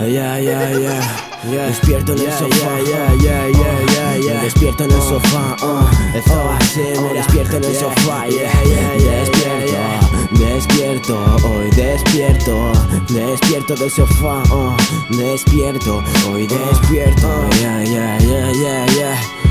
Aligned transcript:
Yeah, 0.00 0.38
yeah, 0.38 0.78
yeah. 0.78 1.66
Despierto 1.66 2.12
en 2.12 2.20
el 2.20 2.32
sofá. 2.32 2.78
Yeah, 3.20 3.48
yeah, 3.50 4.42
Despierto 4.42 4.84
en 4.84 4.92
el 4.92 5.02
sofá. 5.02 5.56
Uh. 5.60 6.16
Esto 6.16 6.50
así, 6.50 6.80
me 7.02 7.14
despierto 7.14 7.56
en 7.56 7.64
el 7.64 7.74
sofá. 7.74 8.26
Despierto, 8.26 9.76
despierto, 10.38 11.36
hoy 11.48 11.70
despierto. 11.70 12.72
Despierto 13.08 13.74
del 13.74 13.90
sofá. 13.90 14.42
Despierto, 15.10 16.04
hoy 16.30 16.46
despierto. 16.46 17.48
Yeah, 17.60 17.82
yeah, 17.82 18.18
yeah, 18.20 18.52
yeah, 18.52 18.86
yeah. 18.94 19.47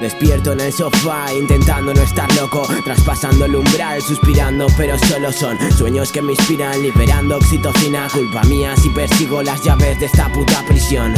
Despierto 0.00 0.52
en 0.52 0.60
el 0.60 0.72
sofá, 0.72 1.26
intentando 1.34 1.92
no 1.92 2.00
estar 2.00 2.32
loco, 2.36 2.68
traspasando 2.84 3.46
el 3.46 3.56
umbral, 3.56 4.00
suspirando, 4.00 4.68
pero 4.76 4.96
solo 4.96 5.32
son 5.32 5.58
sueños 5.76 6.12
que 6.12 6.22
me 6.22 6.34
inspiran, 6.34 6.80
liberando 6.80 7.36
oxitocina. 7.36 8.06
Culpa 8.12 8.44
mía 8.44 8.76
si 8.80 8.90
persigo 8.90 9.42
las 9.42 9.60
llaves 9.64 9.98
de 9.98 10.06
esta 10.06 10.32
puta 10.32 10.64
prisión. 10.68 11.14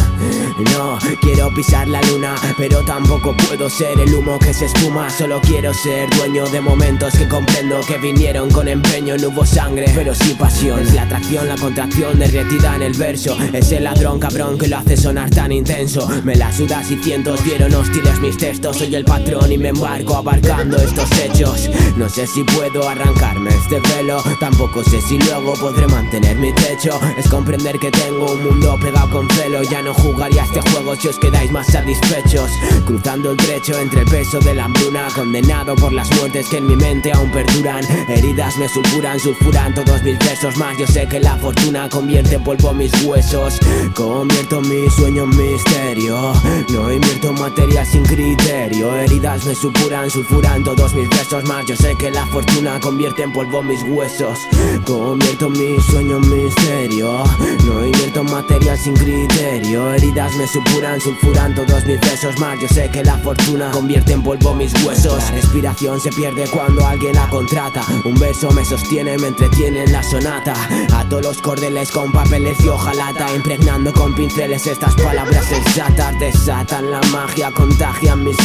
No 0.74 0.98
quiero 1.20 1.52
pisar 1.54 1.88
la 1.88 2.00
luna, 2.02 2.34
pero 2.56 2.82
tampoco 2.82 3.36
puedo 3.48 3.68
ser 3.68 4.00
el 4.00 4.14
humo 4.14 4.38
que 4.38 4.54
se 4.54 4.64
espuma. 4.64 5.10
Solo 5.10 5.42
quiero 5.42 5.74
ser 5.74 6.08
dueño 6.16 6.46
de 6.46 6.62
momentos 6.62 7.12
que 7.14 7.28
comprendo 7.28 7.80
que 7.86 7.98
vinieron 7.98 8.50
con 8.50 8.66
empeño. 8.66 9.16
No 9.18 9.28
hubo 9.28 9.44
sangre, 9.44 9.92
pero 9.94 10.14
sí 10.14 10.34
pasión. 10.38 10.82
La 10.94 11.02
atracción, 11.02 11.48
la 11.48 11.56
contracción 11.56 12.18
derretida 12.18 12.76
en 12.76 12.82
el 12.82 12.94
verso. 12.94 13.36
Es 13.52 13.72
el 13.72 13.84
ladrón 13.84 14.18
cabrón 14.18 14.56
que 14.56 14.68
lo 14.68 14.78
hace 14.78 14.96
sonar 14.96 15.28
tan 15.28 15.52
intenso. 15.52 16.08
Me 16.24 16.34
la 16.34 16.50
sudas 16.50 16.90
y 16.90 16.96
cientos 16.96 17.44
dieron 17.44 17.74
hostiles 17.74 18.18
mis 18.20 18.38
textos 18.38 18.69
soy 18.72 18.94
el 18.94 19.04
patrón 19.04 19.50
y 19.50 19.58
me 19.58 19.68
embarco 19.68 20.16
abarcando 20.16 20.76
estos 20.76 21.10
hechos. 21.18 21.68
No 21.96 22.08
sé 22.08 22.26
si 22.26 22.42
puedo 22.44 22.88
arrancarme 22.88 23.50
este 23.50 23.80
velo, 23.80 24.22
tampoco 24.38 24.82
sé 24.84 25.00
si 25.00 25.18
luego 25.18 25.54
podré 25.54 25.86
mantener 25.88 26.36
mi 26.36 26.52
techo. 26.52 26.98
Es 27.18 27.28
comprender 27.28 27.78
que 27.78 27.90
tengo 27.90 28.32
un 28.32 28.44
mundo 28.44 28.78
pegado 28.80 29.10
con 29.10 29.28
celo. 29.30 29.62
Ya 29.62 29.82
no 29.82 29.94
jugaría 29.94 30.44
este 30.44 30.60
juego 30.70 30.94
si 30.96 31.08
os 31.08 31.18
quedáis 31.18 31.50
más 31.50 31.66
satisfechos. 31.66 32.50
Cruzando 32.86 33.32
el 33.32 33.36
trecho 33.36 33.78
entre 33.78 34.00
el 34.00 34.06
peso 34.06 34.38
de 34.40 34.54
la 34.54 34.64
hambruna, 34.64 35.08
condenado 35.14 35.74
por 35.76 35.92
las 35.92 36.10
muertes 36.16 36.46
que 36.48 36.58
en 36.58 36.66
mi 36.66 36.76
mente 36.76 37.12
aún 37.12 37.30
perduran. 37.30 37.84
Heridas 38.08 38.56
me 38.58 38.68
sulfuran, 38.68 39.18
sulfuran 39.18 39.74
todos 39.74 40.02
mis 40.02 40.18
versos 40.18 40.56
más. 40.56 40.76
Yo 40.78 40.86
sé 40.86 41.06
que 41.08 41.20
la 41.20 41.36
fortuna 41.36 41.88
convierte 41.88 42.36
en 42.36 42.44
polvo 42.44 42.72
mis 42.72 42.92
huesos. 43.04 43.58
Convierto 43.94 44.60
mi 44.60 44.88
sueño 44.90 45.24
en 45.24 45.30
misterio. 45.30 46.32
No 46.70 46.92
invierto 46.92 47.32
materia 47.32 47.84
sin 47.84 48.02
criterio. 48.04 48.39
Heridas 48.88 49.44
me 49.44 49.54
supuran, 49.54 50.08
sulfuran 50.10 50.64
todos 50.64 50.94
mis 50.94 51.08
besos. 51.10 51.44
Más 51.44 51.66
Yo 51.66 51.76
sé 51.76 51.94
que 51.96 52.10
la 52.10 52.26
fortuna 52.26 52.80
convierte 52.80 53.22
en 53.22 53.32
polvo 53.32 53.62
mis 53.62 53.82
huesos. 53.82 54.38
Convierto 54.86 55.50
mi 55.50 55.78
sueño 55.80 56.16
en 56.16 56.44
misterio 56.44 57.22
No 57.66 57.84
invierto 57.84 58.09
material 58.24 58.78
sin 58.78 58.94
criterio. 58.94 59.92
Heridas 59.94 60.34
me 60.36 60.46
supuran, 60.46 61.00
sulfuran 61.00 61.54
todos 61.54 61.84
mis 61.86 62.00
besos. 62.00 62.38
Más 62.38 62.58
Yo 62.60 62.68
sé 62.68 62.90
que 62.90 63.02
la 63.02 63.16
fortuna 63.18 63.70
convierte 63.70 64.12
en 64.12 64.22
polvo 64.22 64.54
mis 64.54 64.72
huesos. 64.84 65.18
La 65.18 65.30
respiración 65.32 66.00
se 66.00 66.10
pierde 66.10 66.48
cuando 66.48 66.86
alguien 66.86 67.14
la 67.14 67.28
contrata. 67.28 67.82
Un 68.04 68.18
verso 68.18 68.50
me 68.52 68.64
sostiene, 68.64 69.16
me 69.18 69.28
entretiene 69.28 69.84
en 69.84 69.92
la 69.92 70.02
sonata. 70.02 70.54
Ato 70.94 71.20
los 71.20 71.40
cordeles 71.40 71.90
con 71.90 72.12
papeles 72.12 72.58
y 72.64 72.68
hojalata 72.68 73.34
Impregnando 73.34 73.92
con 73.92 74.14
pinceles 74.14 74.66
estas 74.66 74.94
palabras 74.94 75.44
sensatas 75.44 76.18
Desatan 76.18 76.90
la 76.90 77.00
magia, 77.12 77.50
contagian 77.52 78.24
mis 78.24 78.36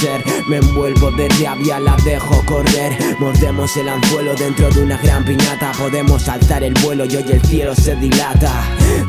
me 0.48 0.58
envuelvo 0.58 1.12
de 1.12 1.28
rabia, 1.30 1.80
la 1.80 1.96
dejo 2.04 2.44
correr. 2.46 2.98
Mordemos 3.20 3.76
el 3.78 3.90
anzuelo 3.90 4.36
dentro 4.36 4.70
de 4.70 4.84
una 4.84 4.98
gran 4.98 5.24
piñata. 5.26 5.72
Podemos 5.78 6.24
saltar 6.24 6.64
el 6.64 6.74
vuelo 6.84 7.06
y 7.06 7.16
hoy 7.16 7.26
el 7.32 7.42
cielo 7.42 7.76
se 7.76 7.96
dilata. 7.96 8.64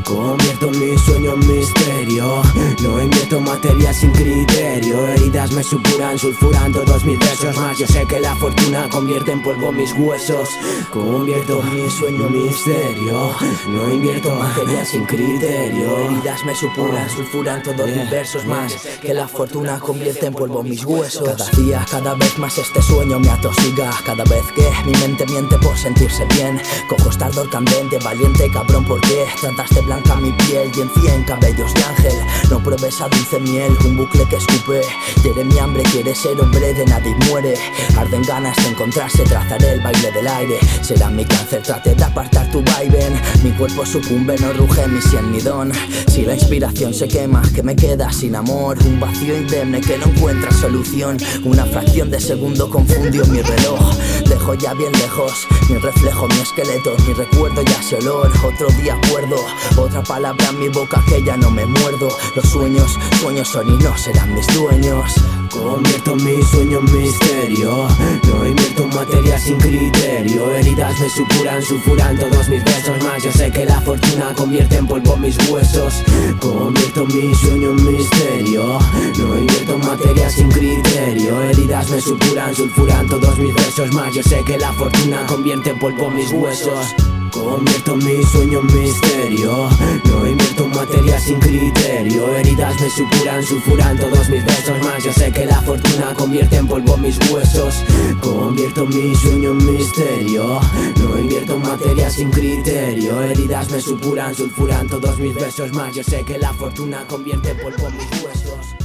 Convierto 0.04 0.70
mi 0.70 0.96
sueño 0.98 1.34
en 1.34 1.46
misterio. 1.46 2.42
No 2.82 3.02
invierto 3.02 3.40
materia 3.40 3.92
sin 3.92 4.12
criterio. 4.12 5.06
Heridas 5.08 5.52
me 5.52 5.62
supuran, 5.62 6.18
sulfuran 6.18 6.72
todos 6.72 7.04
mis 7.04 7.18
besos 7.18 7.56
más. 7.56 7.78
Yo 7.78 7.86
sé 7.86 8.06
que 8.06 8.20
la 8.20 8.34
fortuna 8.36 8.88
convierte 8.88 9.32
en 9.32 9.42
polvo 9.42 9.72
mis 9.72 9.92
huesos. 9.92 10.48
Convierto 10.90 11.62
mi 11.62 11.90
sueño 11.90 12.26
en 12.28 12.44
misterio. 12.44 13.34
No 13.68 13.92
invierto 13.92 14.34
materia 14.34 14.84
sin 14.84 15.04
criterio. 15.04 15.98
Heridas 15.98 16.44
me 16.44 16.54
supuran, 16.54 17.10
sulfuran 17.10 17.62
todos 17.62 17.88
mis 17.90 18.10
versos 18.10 18.44
más. 18.46 18.74
Que 19.00 19.12
la 19.12 19.28
fortuna 19.28 19.78
convierte 19.78 20.26
en 20.26 20.34
polvo 20.34 20.62
mis 20.62 20.84
cada 21.26 21.50
día, 21.50 21.84
cada 21.90 22.14
vez 22.14 22.38
más 22.38 22.56
este 22.56 22.80
sueño 22.80 23.18
me 23.18 23.30
atosiga. 23.30 23.90
Cada 24.04 24.22
vez 24.24 24.44
que 24.54 24.70
mi 24.84 24.92
mente 24.98 25.26
miente 25.26 25.58
por 25.58 25.76
sentirse 25.76 26.24
bien 26.26 26.60
Cojo 26.88 27.10
estardor 27.10 27.50
candente, 27.50 27.98
valiente, 27.98 28.48
cabrón, 28.52 28.84
¿por 28.84 29.00
qué? 29.00 29.26
Trataste 29.40 29.80
blanca 29.80 30.14
mi 30.16 30.32
piel 30.32 30.70
y 30.76 30.80
en 30.80 30.90
cien 31.00 31.24
cabellos 31.24 31.74
de 31.74 31.82
ángel. 31.82 32.14
No 32.50 32.62
pruebes 32.62 33.00
a 33.00 33.08
dulce 33.08 33.40
miel, 33.40 33.76
un 33.84 33.96
bucle 33.96 34.24
que 34.28 34.36
escupe. 34.36 34.82
Tiene 35.22 35.44
mi 35.44 35.58
hambre, 35.58 35.82
quiere 35.90 36.14
ser 36.14 36.40
hombre, 36.40 36.74
de 36.74 36.84
nadie 36.86 37.14
muere. 37.28 37.54
Arden 37.96 38.22
ganas 38.22 38.56
de 38.58 38.68
encontrarse, 38.68 39.24
trazaré 39.24 39.72
el 39.72 39.80
baile 39.80 40.12
del 40.12 40.28
aire. 40.28 40.58
Será 40.82 41.10
mi 41.10 41.24
cáncer, 41.24 41.62
trate 41.62 41.94
de 41.94 42.04
apartar 42.04 42.48
tu 42.52 42.62
vaivén. 42.62 43.20
Mi 43.42 43.50
cuerpo 43.52 43.84
sucumbe, 43.84 44.36
no 44.38 44.52
ruge 44.52 44.86
mi 44.86 45.00
sien 45.00 45.32
ni 45.32 45.40
don. 45.40 45.72
Si 46.06 46.22
la 46.22 46.34
inspiración 46.34 46.94
se 46.94 47.08
quema, 47.08 47.42
que 47.54 47.62
me 47.62 47.74
queda 47.74 48.12
sin 48.12 48.36
amor. 48.36 48.78
Un 48.86 49.00
vacío 49.00 49.36
indemne 49.36 49.80
que 49.80 49.98
no 49.98 50.06
encuentra 50.06 50.52
solución 50.52 51.15
una 51.44 51.64
fracción 51.64 52.10
de 52.10 52.20
segundo 52.20 52.68
confundió 52.70 53.24
mi 53.26 53.42
reloj. 53.42 53.94
Dejo 54.28 54.54
ya 54.54 54.74
bien 54.74 54.92
lejos 54.92 55.46
mi 55.68 55.78
reflejo, 55.78 56.28
mi 56.28 56.38
esqueleto, 56.40 56.96
mi 57.06 57.12
recuerdo 57.12 57.62
y 57.62 57.80
ese 57.80 57.96
olor. 57.96 58.30
Otro 58.44 58.68
día 58.80 58.94
acuerdo, 58.94 59.36
otra 59.76 60.02
palabra 60.02 60.48
en 60.50 60.58
mi 60.60 60.68
boca 60.68 61.02
que 61.08 61.22
ya 61.22 61.36
no 61.36 61.50
me 61.50 61.66
muerdo. 61.66 62.08
Los 62.34 62.48
sueños, 62.48 62.98
sueños 63.20 63.48
son 63.48 63.68
y 63.68 63.82
no 63.82 63.96
serán 63.96 64.34
mis 64.34 64.46
dueños. 64.54 65.12
Convierto 65.50 66.14
mi 66.16 66.42
sueño 66.42 66.80
en 66.80 67.02
misterio. 67.02 67.88
No 68.28 68.44
invierto 68.76 68.96
materia 68.96 69.38
sin 69.38 69.58
criterio. 69.58 70.54
Heridas 70.54 71.00
me 71.00 71.08
supuran, 71.08 71.62
sulfuran 71.62 72.18
todos 72.18 72.48
mis 72.48 72.64
besos. 72.64 73.02
Más 73.02 73.22
yo 73.22 73.32
sé 73.32 73.50
que 73.50 73.64
la 73.64 73.80
fortuna 73.80 74.34
convierte 74.34 74.76
en 74.76 74.86
polvo 74.86 75.16
mis 75.16 75.36
huesos. 75.48 76.02
Convierto 76.40 77.06
mi 77.06 77.34
sueño 77.34 77.70
en 77.70 77.96
misterio. 77.96 78.78
No 79.18 79.38
invierto 79.38 79.78
materia 79.78 80.30
sin 80.30 80.50
criterio. 80.50 81.42
Heridas 81.42 81.90
me 81.90 82.00
supuran, 82.00 82.54
sulfuran 82.54 83.08
todos 83.08 83.38
mis 83.38 83.54
besos. 83.54 83.92
Más 83.92 84.14
yo 84.14 84.22
sé 84.22 84.42
que 84.44 84.58
la 84.58 84.72
fortuna 84.72 85.24
convierte 85.26 85.70
en 85.70 85.78
polvo 85.78 86.10
mis 86.10 86.30
huesos 86.32 86.94
Convierto 87.36 87.96
mi 87.96 88.22
sueño 88.24 88.60
en 88.60 88.80
misterio. 88.80 89.68
No 90.04 90.26
invierto 90.26 90.66
materia 90.68 91.20
sin 91.20 91.38
criterio. 91.38 92.34
Heridas 92.34 92.80
me 92.80 92.88
supuran, 92.88 93.42
sulfuran 93.42 93.98
todos 93.98 94.28
mis 94.30 94.44
besos 94.44 94.82
Más. 94.82 95.04
Yo 95.04 95.12
sé 95.12 95.30
que 95.30 95.44
la 95.44 95.60
fortuna 95.60 96.14
convierte 96.14 96.56
en 96.56 96.66
polvo 96.66 96.96
mis 96.96 97.18
huesos. 97.30 97.84
Convierto 98.20 98.86
mi 98.86 99.14
sueño 99.14 99.50
en 99.50 99.72
misterio. 99.72 100.60
No 100.98 101.18
invierto 101.18 101.58
materia 101.58 102.10
sin 102.10 102.30
criterio. 102.30 103.20
Heridas 103.22 103.70
me 103.70 103.80
supuran, 103.80 104.34
sulfuran 104.34 104.88
todos 104.88 105.18
mis 105.18 105.34
besos 105.34 105.72
Más. 105.72 105.94
Yo 105.94 106.02
sé 106.02 106.24
que 106.24 106.38
la 106.38 106.52
fortuna 106.54 107.06
convierte 107.06 107.50
en 107.50 107.58
polvo 107.58 107.90
mis 107.90 108.24
huesos 108.24 108.75